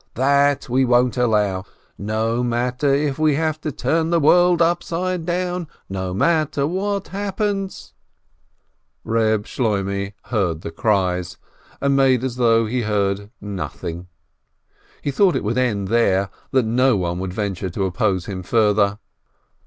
[0.15, 1.63] That we won't allow!
[1.95, 7.93] No matter if we have to turn the world upside down, no matter what happens!"
[9.03, 11.37] Reb Shloimeh heard the cries,
[11.79, 14.07] and made as though he heard nothing.
[15.03, 18.97] He thought it would end there, that no one would venture to oppose him further.